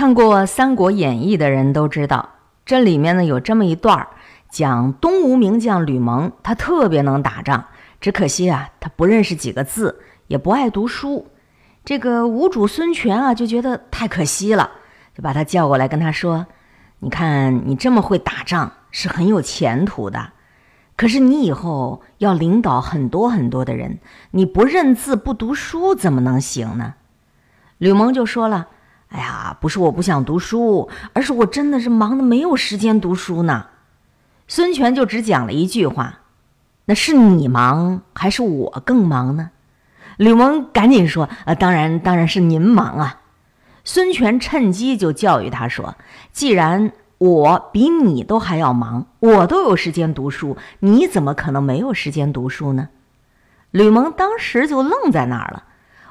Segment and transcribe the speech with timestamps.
[0.00, 2.30] 看过《三国演义》的人都知道，
[2.64, 4.08] 这里面呢有这么一段儿，
[4.48, 7.66] 讲东吴名将吕蒙，他特别能打仗，
[8.00, 11.26] 只可惜啊，他不认识几个字，也不爱读书。
[11.84, 14.70] 这个吴主孙权啊，就觉得太可惜了，
[15.14, 16.46] 就把他叫过来跟他说
[17.00, 20.30] ：“你看你这么会打仗，是很有前途的。
[20.96, 23.98] 可是你以后要领导很多很多的人，
[24.30, 26.94] 你不认字不读书，怎么能行呢？”
[27.76, 28.68] 吕蒙就说了。
[29.10, 33.66] 哎呀，不是我不想读书，而是我真的是忙的没有时间读书呢。
[34.46, 36.20] 孙权就只讲了一句话
[36.86, 39.50] ：“那是你忙还是我更忙呢？”
[40.16, 43.20] 吕蒙赶紧说：“呃，当然，当然是您忙啊。”
[43.82, 45.96] 孙权趁机就教育他说
[46.30, 52.90] ：“既然我比你都还要忙，我都有时间读书，你怎么可能没有时间读书呢？”
[53.72, 55.64] 吕蒙当时就愣在那儿了。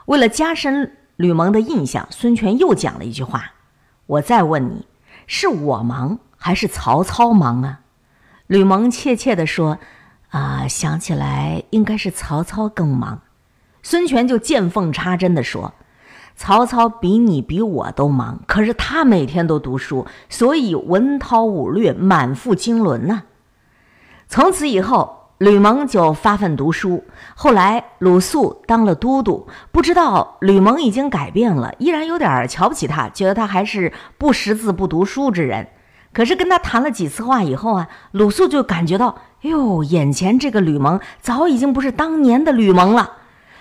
[0.07, 0.98] 为了加深。
[1.20, 3.52] 吕蒙的印象，孙权又讲了一句话
[4.08, 4.88] ：“我再问你，
[5.27, 7.82] 是我忙还是曹操忙啊？”
[8.48, 9.80] 吕蒙怯怯地说
[10.32, 13.20] ：“啊，想起来应该是曹操更忙。”
[13.84, 15.74] 孙权就见缝插针地说
[16.38, 23.24] ：“曹操比你比我都忙，可是他每天都读书，所以文韬武略，满腹经纶呢。”
[24.30, 25.18] 从此以后。
[25.40, 35.70] 吕蒙就发奋读书，后来鲁肃当了都督，不知道吕蒙已经改变了，依然有点瞧不起他，觉得他还是不识字不读书之人。
[36.12, 43.13] 可是跟他谈了几次话以后啊，鲁肃就感觉到，哟，眼前这个吕蒙早已经不是当年的吕蒙了。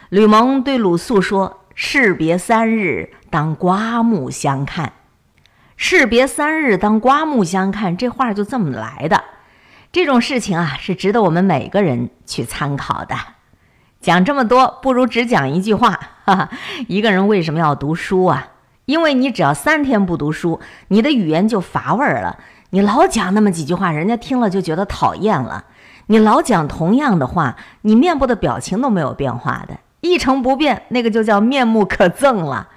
[0.09, 4.95] 吕蒙对鲁肃说：“士别三日，当刮目相看。”
[5.77, 9.23] 士别三日，当刮目相看，这话就这么来的。
[9.91, 13.17] 这种事情啊，是值得我们每个人去参考的。
[14.01, 16.51] 讲这么多，不如只讲一句话：哈哈，
[16.87, 18.49] 一个人为什么要读书啊？
[18.85, 22.39] 因为你只要三天不读书，你的语言就乏味儿了。
[22.71, 25.65] 你老讲那么几句话，人家听了就觉得讨厌了。
[26.07, 32.69] 你老讲同样的话，你面部的表情都没有变化的，一成不变，那个就叫面目可憎了。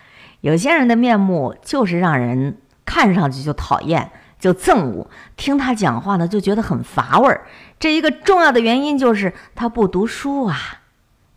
[0.42, 4.12] 有些人的面目就是让人看上去就讨厌。
[4.42, 5.08] 就憎恶
[5.38, 7.46] 听他讲话呢，就觉得很乏味儿。
[7.80, 10.58] 这一个重要的原因就是他不读书啊。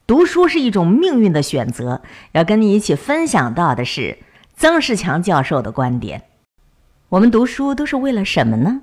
[0.06, 2.02] 读书是一种命运的选择。
[2.32, 4.18] 要跟你一起分享到的是
[4.56, 6.22] 曾仕强教授的观点。
[7.10, 8.80] 我们读书都是为了什么呢？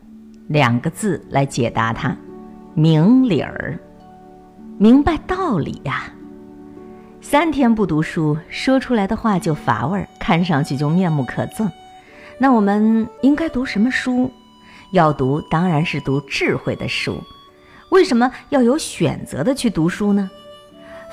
[0.47, 2.15] 两个字来解答它：
[2.73, 3.77] 明理儿，
[4.77, 6.11] 明白道理呀。
[7.21, 11.69] 三天不读书，说出来的话就乏味儿，看上去就面目可憎。
[12.41, 14.31] 那我们应该读什么书？
[14.94, 17.22] 要读当然是读智慧的书。
[17.91, 20.28] 为什么要有选择的去读书呢？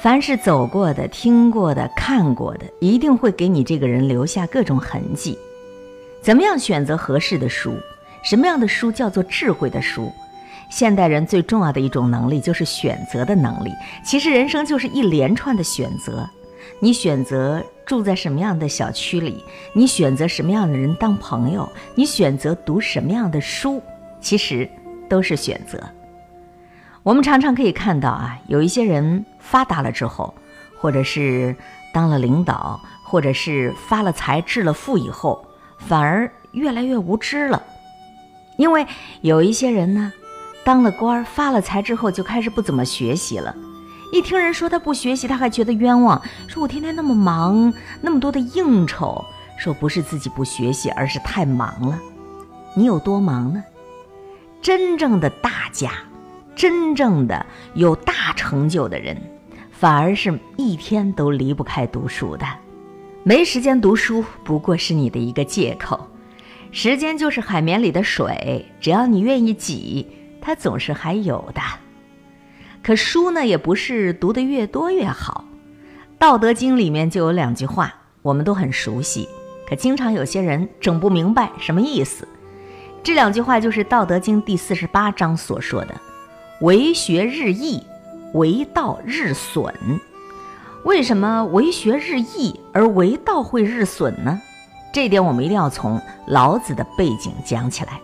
[0.02, 5.36] 凡是走过的、听过的、看过的，一定会给你这个人留下各种痕迹。
[6.22, 7.74] 怎么样选择合适的书？
[8.24, 10.10] 什么样的书叫做智慧的书？
[10.70, 13.70] 现代人最重要的一种能力就是选择的能力。
[14.02, 16.26] 其实人生就是一连串的选择。
[16.80, 19.42] 你选择住在什么样的小区里？
[19.72, 21.66] 你选择什么样的人当朋友？
[21.94, 23.82] 你选择读什么样的书？
[24.20, 24.68] 其实
[25.08, 25.82] 都是选择。
[27.02, 30.34] 我们常常可以看到啊，有一些人发达了之后，
[30.78, 31.56] 或者是
[31.90, 35.46] 当了领导，或者是发了财致了富以后，
[35.78, 37.62] 反而越来越无知了。
[38.58, 38.86] 因为
[39.22, 40.12] 有一些人呢，
[40.62, 43.56] 当了官发了财之后，就开始不怎么学习了。
[44.10, 49.24] 一听人说他不学习，他还觉得冤枉，说我天天那么忙，那么多的应酬，
[49.58, 51.98] 说不是自己不学习，而是太忙了。
[52.74, 53.62] 你有多忙呢？
[54.62, 55.92] 真正的大家，
[56.56, 59.16] 真正的有大成就的人，
[59.70, 62.46] 反而是一天都离不开读书的。
[63.24, 66.08] 没时间读书，不过是你的一个借口。
[66.72, 70.06] 时间就是海绵里的水，只要你愿意挤，
[70.40, 71.60] 它总是还有的。
[72.88, 75.44] 可书呢，也不是读得越多越好，
[76.18, 79.28] 《道德经》里面就有两句话，我们都很熟悉，
[79.68, 82.26] 可经常有些人整不明白什么意思。
[83.02, 85.94] 这两句话就是《道德经》第四十八章所说的
[86.64, 87.82] ：“为学日益，
[88.32, 89.74] 为道日损。”
[90.84, 94.40] 为什么为学日益而为道会日损呢？
[94.94, 98.00] 这点我们一定要从老子的背景讲起来。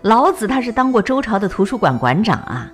[0.00, 2.72] 老子他是当过周朝的图书馆馆长啊。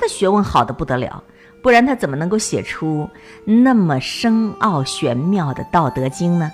[0.00, 1.22] 他的学问好的不得了，
[1.62, 3.06] 不然他怎么能够写出
[3.44, 6.50] 那么深奥玄妙的《道德经》呢？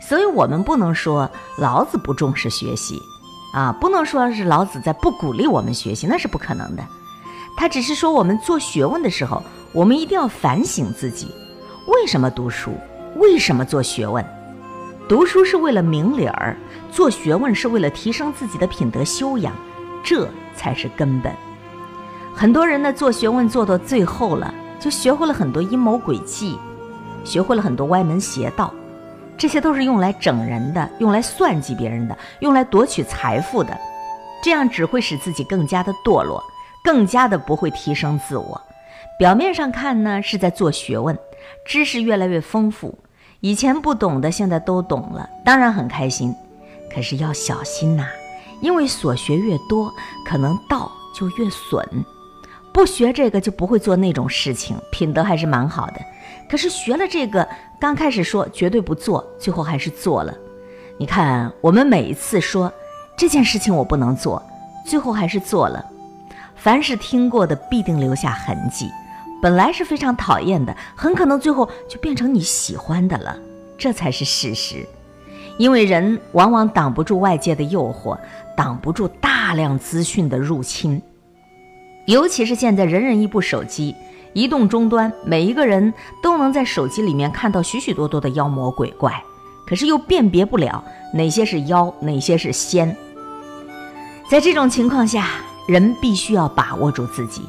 [0.00, 1.28] 所以，我们不能说
[1.58, 3.02] 老子不重视学习，
[3.52, 6.84] 啊，不能说是老子在不鼓励我们学习，那是不可能的。
[7.56, 9.42] 他只是说，我们做学问的时候，
[9.72, 11.34] 我们一定要反省自己，
[11.88, 12.70] 为什么读书，
[13.16, 14.24] 为什么做学问？
[15.08, 16.56] 读书是为了明理儿，
[16.92, 19.52] 做学问是为了提升自己的品德修养，
[20.04, 21.34] 这才是根本。
[22.38, 26.58] 很多人呢，做学问做到最后了，就学会了很多阴谋诡计，
[27.24, 28.70] 学会了很多歪门邪道，
[29.38, 33.74] 这些都是用来整人的，用来算计别人的，用来夺取财富的，
[34.42, 36.44] 这样只会使自己更加的堕落，
[36.84, 38.60] 更加的不会提升自我。
[39.18, 41.18] 表面上看呢，是在做学问，
[41.64, 42.98] 知识越来越丰富。
[43.40, 46.34] 以前不懂的，现在都懂了，当然很开心。
[46.94, 48.06] 可是要小心呐，
[48.60, 49.90] 因为所学越多，
[50.26, 51.82] 可能道就越损。
[52.76, 55.94] 不学这个就不会做那种事情，品德还是蛮好的。
[56.46, 57.48] 可是学了这个，
[57.80, 60.34] 刚开始说绝对不做，最后还是做了。
[60.98, 62.70] 你看，我们每一次说
[63.16, 64.42] 这件事情我不能做，
[64.84, 65.82] 最后还是做了。
[66.54, 68.90] 凡是听过的，必定留下痕迹。
[69.40, 73.34] 本来是非常讨厌的，很可能最后就变成你喜欢的了，
[73.78, 74.86] 这才是事实。
[75.56, 78.18] 因为人往往挡不住外界的诱惑，
[78.54, 81.00] 挡不住大量资讯的入侵。
[82.06, 83.94] 尤其是现在人人一部手机，
[84.32, 85.92] 移动终端，每一个人
[86.22, 89.20] 都能在手机里面看到许许多多的妖魔鬼怪，
[89.66, 92.96] 可是又辨别不了哪些是妖，哪些是仙。
[94.30, 95.28] 在这种情况下，
[95.66, 97.42] 人必须要把握住自己。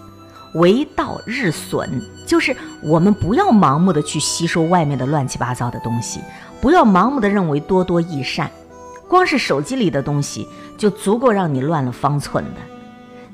[0.56, 6.20] 为道日损，就是我们不要盲目的去吸收外面的乱七八糟的东西，
[6.60, 8.50] 不要盲目的认为多多益善，
[9.08, 12.77] 光是手机里的东西就足够让你乱了方寸的。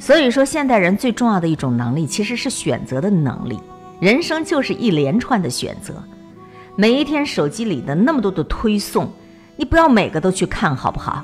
[0.04, 3.58] 所以说，现代人最重要的一种能力其实是选择的能力。
[4.02, 5.94] 人生就是一连串的选择，
[6.76, 9.10] 每一天手机里的那么多的推送，
[9.56, 11.24] 你不要每个都去看，好不好？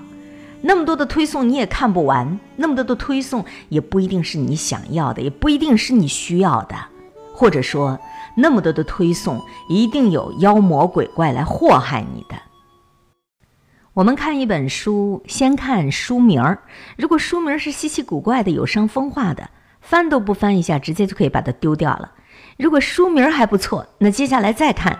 [0.61, 6.75] 那么多的推送你也看不完，那么多的推送也不一定是你想要的，也不一定是你需要的，
[7.33, 7.99] 或者说
[8.37, 12.35] 那么多的推送一定有妖魔鬼怪来祸害你的。
[13.93, 16.59] 我们看一本书，先看书名儿，
[16.95, 19.49] 如果书名是稀奇古怪的、有伤风化的，
[19.81, 22.11] 翻都不翻一下，直接就可以把它丢掉了。
[22.57, 24.97] 如果书名还不错，那接下来再看，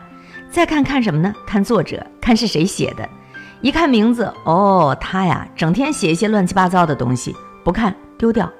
[0.49, 1.33] 再看看什么呢？
[1.45, 3.07] 看作者，看是谁写的。
[3.61, 8.51] 一看名字，哦，他呀，整天写一些乱七八糟的东西，不看丢掉。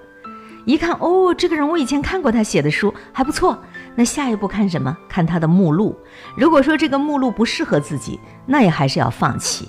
[0.66, 3.58] 一看，哦，这个人我以前看过他写的书，还不错。
[3.96, 4.96] 那下一步看什么？
[5.10, 5.98] 看他的目录。
[6.38, 9.68] 如果说这个目录不适合自己，那也还是要放弃。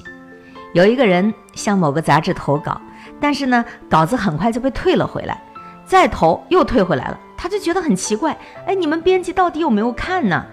[0.72, 2.80] 有一个人向某个杂志投稿，
[3.20, 5.42] 但是呢，稿子很快就被退了回来，
[5.84, 8.36] 再投又退回来了，他就觉得很奇怪，
[8.66, 10.44] 哎，你们编辑到底有没有看呢？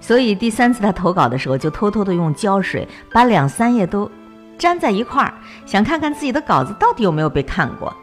[0.00, 4.10] 所以第三次他投稿的时候，就偷偷的用胶水把两三页都。
[4.58, 5.34] 粘在一块儿，
[5.66, 7.94] 想看看自己的稿子到底有没有被看过，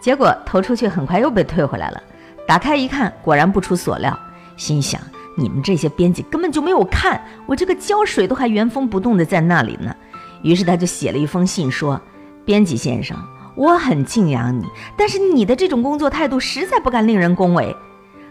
[0.00, 2.02] 结果投出去很快又被退回来了。
[2.46, 4.18] 打开一看，果然不出所料，
[4.56, 4.98] 心想：
[5.36, 9.94] 你们这些编辑根本就没有看，我这个胶水都还原封不动的在那里呢。
[10.42, 12.00] 于是他就写了一封信说
[12.44, 13.16] ：“编辑先生，
[13.54, 14.64] 我很敬仰你，
[14.96, 17.74] 但是你的这种工作态度实在不敢令人恭维。”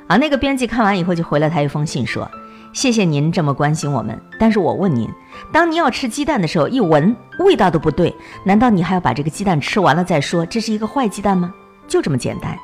[0.07, 2.30] 啊，那个编辑看完以后就回了他一封信说。
[2.74, 5.09] 谢谢您这么关心我们，但是我问您，
[5.51, 8.13] 当您要吃鸡蛋的时候，一闻味道都不对，
[8.44, 11.51] 难道你还要把这个鸡蛋吃完了再说这是一个坏鸡蛋吗？
[11.88, 12.56] 就这么简单。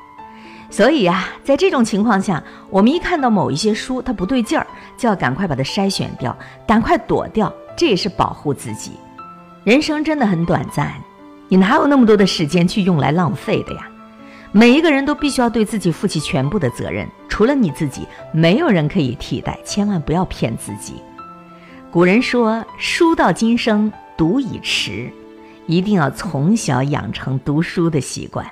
[0.69, 4.67] 所以呀，在这种情况下，我们一看到某一些书它不对劲儿，
[4.97, 6.37] 就要赶快把它筛选掉，
[6.67, 8.91] 赶快躲掉，这也是保护自己。
[9.63, 10.93] 人生真的很短暂，
[11.47, 13.87] 你哪有那么多的时间去用来浪费的呀？
[14.51, 19.57] 每一个人都必须要对自己负起全部的责任，除了你自己，没有人可以替代。
[19.63, 20.95] 千万不要骗自己。
[21.89, 25.09] 古人说：“书到今生读已迟”，
[25.65, 28.45] 一定要从小养成读书的习惯。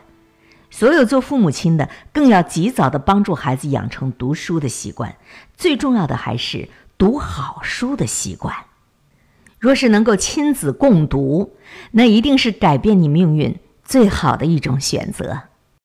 [0.70, 5.14] 所有做父母亲的，更要及早的帮助孩子养成读书的习惯。
[5.58, 8.56] 最重要的还是读好书的习惯。
[9.62, 11.54] 若是能够亲子共读，
[11.92, 15.51] 那一定是改变你命运最好的一种选择。